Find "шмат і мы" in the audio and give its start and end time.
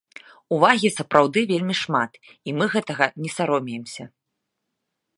1.83-2.65